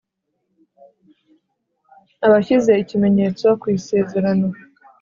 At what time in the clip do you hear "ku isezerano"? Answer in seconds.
3.61-4.47